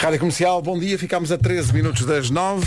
[0.00, 0.98] Rádio Comercial, bom dia.
[0.98, 2.66] Ficámos a 13 minutos das 9.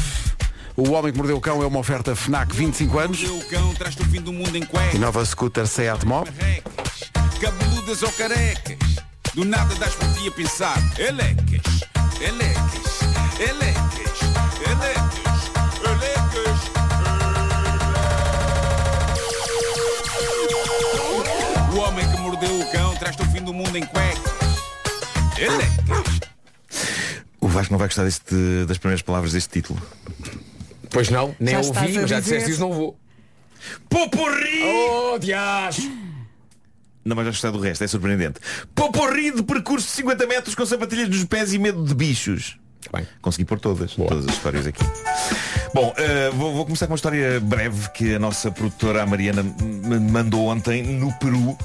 [0.77, 3.23] O Homem que Mordeu o Cão é uma oferta FNAC 25 anos.
[3.23, 4.63] O cão, traz-te o fim do mundo em
[4.93, 6.25] E nova scooter Seat Mó.
[7.41, 8.77] Cabeludas ou carecas.
[9.33, 10.77] Do nada das por ti a pensar.
[10.99, 11.81] Elecas,
[12.21, 13.01] elecas,
[13.39, 14.21] elecas,
[14.69, 16.59] elecas, elecas.
[21.73, 24.21] O homem que mordeu o cão, traz-te o fim do mundo em cuecas.
[25.35, 26.22] Elecas.
[27.53, 29.81] Vasco não vai gostar deste, das primeiras palavras deste título.
[30.89, 32.97] Pois não, nem Já ouvi, mas já disseste isso, não vou.
[33.89, 34.63] Poporri!
[34.63, 35.77] Oh, dias!
[37.05, 38.39] Não vais gostar do resto, é surpreendente.
[38.73, 42.57] Poporri de percurso de 50 metros com sapatilhas nos pés e medo de bichos.
[42.83, 43.07] Tá bem.
[43.21, 44.83] Consegui pôr todas, todas as histórias aqui.
[45.73, 49.43] Bom, eh, vou, vou começar com uma história breve que a nossa produtora a Mariana
[49.43, 51.57] me mandou ontem no Peru.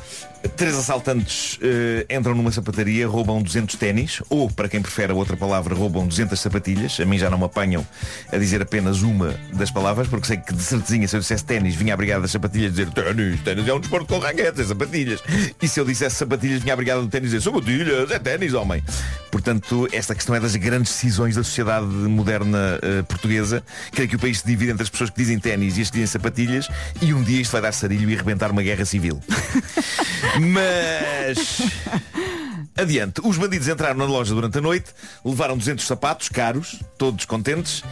[0.56, 5.36] Três assaltantes eh, entram numa sapataria, roubam 200 ténis, ou, para quem prefere a outra
[5.36, 6.98] palavra, roubam 200 sapatilhas.
[7.00, 7.84] A mim já não me apanham
[8.32, 11.74] a dizer apenas uma das palavras, porque sei que de certezinha, se eu dissesse ténis,
[11.74, 15.20] vinha a brigada das sapatilhas dizer ténis, ténis é um desporto com raquetes, é sapatilhas.
[15.60, 18.82] E se eu dissesse sapatilhas, vinha a brigada do ténis dizer sapatilhas, é ténis, homem.
[19.32, 23.62] Portanto, esta questão é das grandes decisões da sociedade moderna eh, portuguesa.
[23.92, 25.94] Creio que o país se divide entre as pessoas que dizem ténis e as que
[25.94, 26.68] dizem sapatilhas,
[27.02, 29.20] e um dia isto vai dar sarilho e arrebentar uma guerra civil.
[30.40, 31.62] Mas.
[32.76, 37.82] Adiante, os bandidos entraram na loja durante a noite, levaram 200 sapatos caros, todos contentes.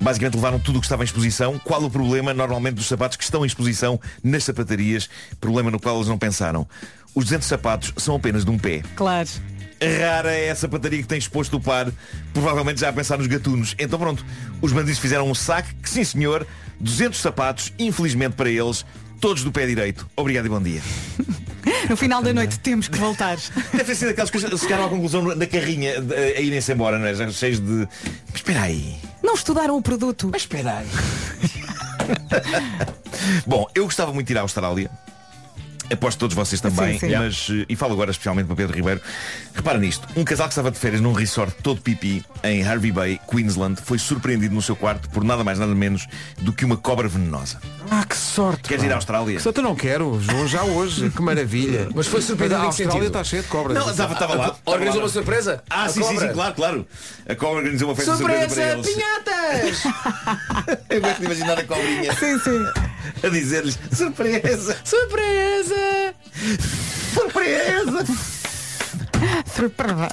[0.00, 1.58] Basicamente levaram tudo o que estava em exposição.
[1.58, 5.10] Qual o problema, normalmente, dos sapatos que estão em exposição nas sapatarias?
[5.40, 6.66] Problema no qual eles não pensaram.
[7.14, 8.82] Os 200 sapatos são apenas de um pé.
[8.94, 9.28] Claro.
[9.80, 11.90] Rara é essa sapataria que tem exposto o par,
[12.32, 13.74] provavelmente já a pensar nos gatunos.
[13.78, 14.24] Então pronto,
[14.62, 16.46] os bandidos fizeram um saque, que sim senhor,
[16.80, 18.86] 200 sapatos, infelizmente para eles,
[19.20, 20.08] todos do pé direito.
[20.16, 20.80] Obrigado e bom dia.
[21.88, 23.36] No final da noite temos que voltar.
[23.72, 26.98] Deve ter sido aquelas coisas que chegaram à conclusão na carrinha de- a irem-se embora,
[26.98, 27.14] não é?
[27.14, 27.86] Já cheios de.
[28.26, 28.96] Mas espera aí.
[29.22, 30.28] Não estudaram o produto.
[30.32, 30.86] Mas espera aí.
[33.46, 34.90] Bom, eu gostava muito de ir à Austrália.
[35.92, 37.16] Aposto todos vocês também, Sim, sim.
[37.16, 39.00] mas eh, e falo agora especialmente para Pedro Ribeiro.
[39.54, 43.20] Repara nisto, um casal que estava de férias num resort todo pipi em Harvey Bay,
[43.30, 46.06] Queensland, foi surpreendido no seu quarto por nada mais nada menos
[46.40, 47.58] do que uma cobra venenosa.
[47.90, 48.62] Ah, que sorte.
[48.62, 48.88] Queres pá.
[48.88, 49.36] ir à Austrália?
[49.36, 50.12] Que sorte eu não quero.
[50.18, 51.08] Vou já hoje.
[51.10, 51.88] Que maravilha.
[51.94, 53.06] Mas foi surpreendido a em que Austrália sentido?
[53.06, 53.78] está cheia de cobras.
[53.78, 54.44] Não, estava, estava lá.
[54.48, 55.04] estava Organizou lá.
[55.06, 55.62] uma surpresa?
[55.70, 56.86] Ah, A sim, sim, sim, claro, claro.
[57.28, 59.82] A cobra organizou uma festa surpresa, Surpresa, para eles.
[59.84, 60.78] pinhatas!
[60.90, 62.64] Eu gosto de imaginar a cobrinha Sim, sim.
[63.22, 66.14] A dizer-lhes surpresa, Surpresa!
[67.14, 68.04] surpresa.
[69.54, 70.08] Surpresa.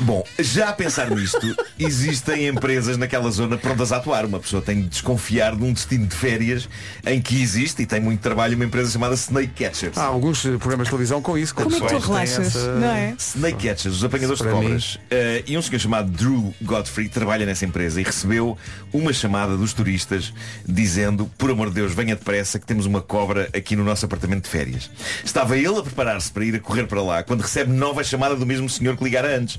[0.00, 4.24] Bom, já a pensar nisto, existem empresas naquela zona prontas a atuar.
[4.24, 6.68] Uma pessoa tem de desconfiar de um destino de férias
[7.06, 9.96] em que existe e tem muito trabalho uma empresa chamada Snake Catchers.
[9.98, 11.54] Há alguns programas de televisão com isso.
[11.54, 12.46] Como é que tu relaxas?
[12.56, 13.14] essa- Não é?
[13.18, 14.98] Snake Catchers, os apanhadores de cobras.
[15.10, 18.56] Eh, e um senhor chamado Drew Godfrey trabalha nessa empresa e recebeu
[18.92, 20.32] uma chamada dos turistas
[20.66, 24.44] dizendo, por amor de Deus, venha depressa que temos uma cobra aqui no nosso apartamento
[24.44, 24.90] de férias.
[25.24, 28.46] Estava ele a preparar-se para ir a correr para lá quando recebe nova chamada do
[28.46, 29.58] mesmo senhor que ligara antes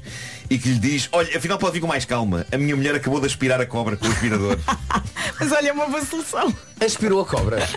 [0.50, 2.46] e que lhe diz, olha, afinal pode vir com mais calma.
[2.52, 4.58] A minha mulher acabou de aspirar a cobra com o aspirador.
[5.40, 6.54] Mas olha, é uma boa solução.
[6.80, 7.58] Aspirou a cobra.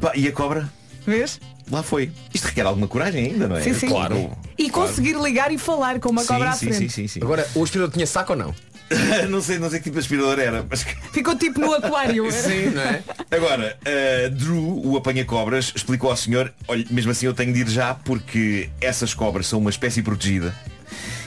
[0.00, 0.70] Pá, e a cobra?
[1.06, 1.40] Vês?
[1.70, 2.10] Lá foi.
[2.34, 3.62] Isto requer alguma coragem ainda, não é?
[3.62, 3.88] Sim, sim.
[3.88, 4.30] Claro.
[4.58, 6.92] E conseguir ligar e falar com uma cobra à Sim, sim, frente.
[6.92, 7.20] sim, sim, sim.
[7.22, 8.54] Agora, o aspirador tinha saco ou não?
[9.28, 12.30] não, sei, não sei que tipo de aspirador era, mas Ficou tipo no aquário.
[12.32, 13.02] Sim, não é?
[13.30, 17.68] Agora, uh, Drew, o apanha-cobras, explicou ao senhor, olha, mesmo assim eu tenho de ir
[17.68, 20.54] já porque essas cobras são uma espécie protegida.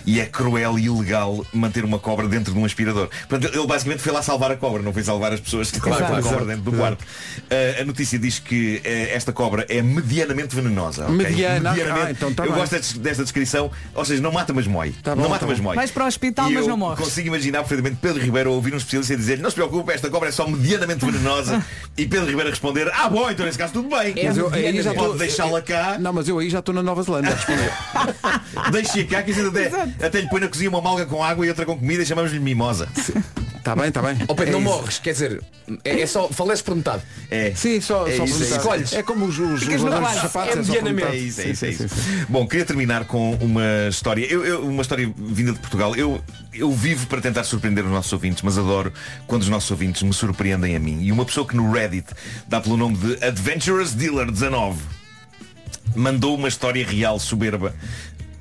[0.06, 3.10] E é cruel e ilegal manter uma cobra dentro de um aspirador.
[3.28, 5.98] Portanto, ele basicamente foi lá salvar a cobra, não foi salvar as pessoas que Claro,
[5.98, 7.02] com a claro, cobra dentro do quarto.
[7.02, 11.04] Uh, a notícia diz que uh, esta cobra é medianamente venenosa.
[11.06, 11.16] ok?
[11.16, 12.08] Mediana, Medianamente.
[12.08, 12.60] ah, então tá eu bem.
[12.60, 14.94] gosto desta, desta descrição, ou seja, não mata mas mói.
[15.04, 15.64] Tá bom, não mata tá mas bom.
[15.66, 15.76] mói.
[15.76, 17.00] Vais para o hospital, E mas não morres.
[17.00, 20.32] Consigo imaginar perfeitamente Pedro Ribeiro ouvir um especialista dizer não se preocupe, esta cobra é
[20.32, 21.64] só medianamente venenosa
[21.98, 24.14] e Pedro Ribeiro responder ah bom, então nesse caso tudo bem.
[24.24, 27.04] Mas eu aí já Pode deixá-la cá, Não, mas eu aí já estou na Nova
[27.04, 27.72] Zelândia a responder.
[28.72, 31.50] deixe-a cá que a gente até, lhe põe na cozinha uma malga com água e
[31.50, 32.88] outra com comida e chamamos-lhe mimosa.
[33.58, 34.16] Está bem, está bem.
[34.28, 34.70] Ó Pedro, É não isso.
[34.70, 35.42] morres, quer dizer,
[35.84, 37.02] é, é só faleces por metade.
[37.32, 37.52] É.
[37.56, 38.60] Sim, só, É só isso, por é metade.
[38.62, 38.94] Escolhes.
[38.94, 40.34] É como os, os, os no ladrões de quase.
[40.34, 40.58] sapatos.
[40.60, 41.16] É só por metade.
[41.18, 41.96] É isso, é Sim, isso, é sim, isso.
[41.96, 42.26] sim, sim.
[42.30, 44.24] Bom, queria terminar com uma história.
[44.32, 45.96] Eu, eu- uma história vinda de Portugal.
[45.96, 46.22] Eu,
[46.54, 48.94] eu vivo para tentar surpreender os nossos ouvintes, mas adoro
[49.26, 51.02] quando os nossos ouvintes me surpreendem a mim.
[51.02, 52.06] E uma pessoa que no Reddit
[52.48, 54.78] dá pelo nome de Adventurous Dealer 19
[55.96, 57.74] mandou uma história real soberba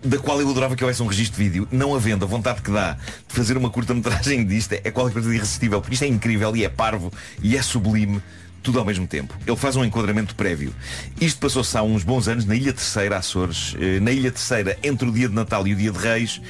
[0.04, 2.70] da qual eu adorava que houvesse um registro de vídeo, não havendo a vontade que
[2.70, 6.54] dá de fazer uma curta-metragem disto, é qualquer coisa de irresistível, porque isto é incrível
[6.54, 7.12] e é parvo
[7.42, 8.20] e é sublime.
[8.62, 9.34] tudo ao mesmo tempo.
[9.46, 10.74] Ele faz um enquadramento prévio.
[11.20, 13.76] Isto passou-se há uns bons anos na Ilha Terceira, Açores.
[13.78, 16.40] Eh, Na Ilha Terceira, entre o dia de Natal e o dia de Reis,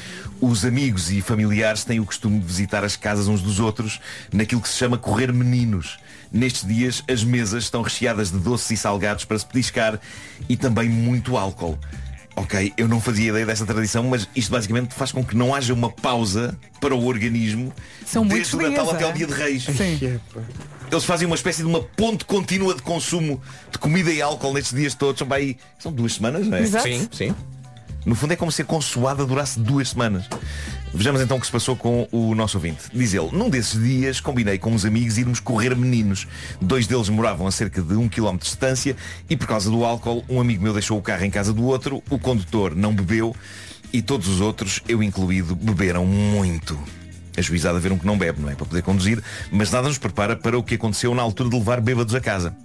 [0.41, 3.99] os amigos e familiares têm o costume de visitar as casas uns dos outros
[4.33, 5.99] naquilo que se chama correr meninos.
[6.31, 9.99] Nestes dias, as mesas estão recheadas de doces e salgados para se pediscar
[10.49, 11.77] e também muito álcool.
[12.37, 15.73] Ok, eu não fazia ideia desta tradição, mas isto basicamente faz com que não haja
[15.73, 17.73] uma pausa para o organismo
[18.05, 19.07] São desde o Natal até é?
[19.07, 19.65] ao dia de Reis.
[19.65, 20.21] Sim.
[20.91, 23.41] Eles fazem uma espécie de uma ponte contínua de consumo
[23.71, 25.19] de comida e álcool nestes dias todos.
[25.19, 26.63] São, bem, são duas semanas, não é?
[26.63, 26.87] Exato.
[26.89, 27.35] Sim, sim.
[28.05, 30.29] No fundo é como se a consoada durasse duas semanas.
[30.93, 32.85] Vejamos então o que se passou com o nosso ouvinte.
[32.93, 36.27] Diz ele, num desses dias combinei com uns amigos irmos correr meninos.
[36.61, 38.95] Dois deles moravam a cerca de um quilómetro de distância
[39.29, 42.03] e por causa do álcool, um amigo meu deixou o carro em casa do outro,
[42.11, 43.35] o condutor não bebeu
[43.93, 46.79] e todos os outros, eu incluído, beberam muito.
[47.37, 48.55] Ajuizado a ver um que não bebe, não é?
[48.55, 51.81] Para poder conduzir, mas nada nos prepara para o que aconteceu na altura de levar
[51.81, 52.57] bêbados a casa.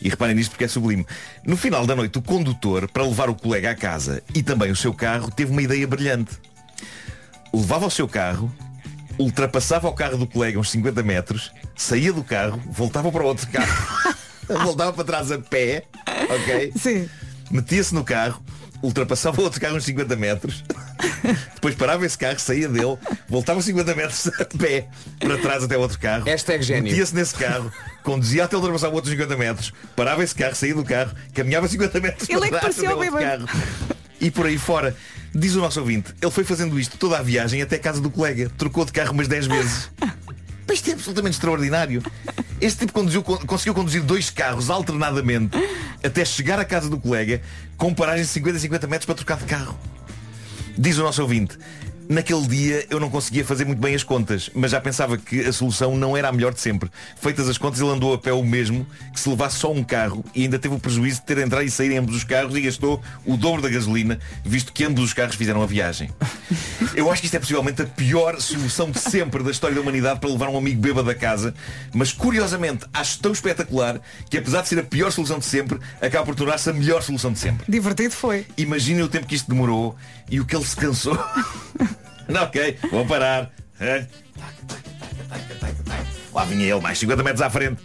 [0.00, 1.06] E reparem nisto porque é sublime.
[1.44, 4.76] No final da noite, o condutor, para levar o colega à casa e também o
[4.76, 6.38] seu carro, teve uma ideia brilhante.
[7.52, 8.52] Levava o seu carro,
[9.18, 13.48] ultrapassava o carro do colega uns 50 metros, saía do carro, voltava para o outro
[13.48, 14.14] carro,
[14.64, 16.72] voltava para trás a pé, ok?
[16.76, 17.08] Sim.
[17.50, 18.42] Metia-se no carro,
[18.82, 20.64] ultrapassava o outro carro uns 50 metros,
[21.54, 22.96] depois parava esse carro, saía dele,
[23.28, 26.24] voltava 50 metros a pé para trás até o outro carro.
[26.24, 26.84] Hashtag gênio.
[26.84, 27.70] Metia-se nesse carro,
[28.02, 32.00] conduzia até ultrapassar o outro 50 metros, parava esse carro, saía do carro, caminhava 50
[32.00, 33.46] metros Ele para é que trás até outro bêbado.
[33.46, 33.60] carro.
[34.20, 34.96] E por aí fora.
[35.34, 38.10] Diz o nosso ouvinte, ele foi fazendo isto toda a viagem até a casa do
[38.10, 38.50] colega.
[38.56, 39.90] Trocou de carro umas 10 vezes.
[40.66, 42.02] Mas isto é absolutamente extraordinário.
[42.60, 45.56] Este tipo conduziu- con- conseguiu conduzir dois carros alternadamente
[46.02, 47.40] até chegar à casa do colega
[47.76, 49.78] com paragens de 50 a 50 metros para trocar de carro.
[50.78, 51.58] Diz o nosso ouvinte,
[52.08, 55.52] naquele dia eu não conseguia fazer muito bem as contas, mas já pensava que a
[55.52, 56.90] solução não era a melhor de sempre.
[57.20, 60.24] Feitas as contas, ele andou a pé o mesmo que se levasse só um carro
[60.34, 62.56] e ainda teve o prejuízo de ter de entrar e sair em ambos os carros
[62.56, 66.10] e gastou o dobro da gasolina, visto que ambos os carros fizeram a viagem.
[66.94, 70.20] Eu acho que isto é possivelmente a pior solução de sempre da história da humanidade
[70.20, 71.54] para levar um amigo bêbado a casa,
[71.92, 76.24] mas curiosamente acho tão espetacular que apesar de ser a pior solução de sempre, acaba
[76.24, 77.64] por tornar-se a melhor solução de sempre.
[77.68, 78.46] Divertido foi.
[78.56, 79.96] Imaginem o tempo que isto demorou
[80.30, 81.18] e o que ele se cansou.
[82.32, 83.50] Não, ok, vou parar.
[83.80, 84.06] Hã?
[86.34, 87.80] Lá vinha ele, mais 50 metros à frente.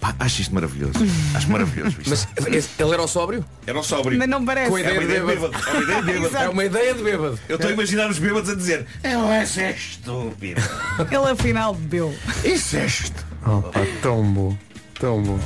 [0.00, 0.92] Pá, acho isto maravilhoso.
[1.34, 2.10] Acho maravilhoso isto.
[2.10, 3.44] Mas esse- ele era o sóbrio?
[3.66, 4.18] Era o sóbrio.
[4.18, 4.68] Mas não parece.
[4.70, 5.52] Com a É uma ideia de Bêbado.
[5.52, 5.66] bêbado.
[5.66, 6.36] É uma ideia de bêbado.
[6.44, 7.40] É uma ideia de bêbado.
[7.48, 10.60] Eu estou a imaginar os bêbados a dizer Eu esse é estúpido.
[11.10, 12.14] Ele afinal bebeu.
[12.44, 13.26] Isso é estúpido.
[13.46, 14.56] Oh, pá, tão bom.
[15.00, 15.38] Tão bom.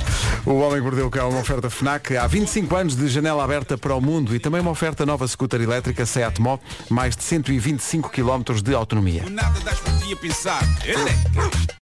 [0.45, 2.17] O Homem que Mordeu Cão é uma oferta FNAC.
[2.17, 5.61] Há 25 anos de janela aberta para o mundo e também uma oferta nova scooter
[5.61, 6.57] elétrica Seat Mó,
[6.89, 9.23] mais de 125 km de autonomia.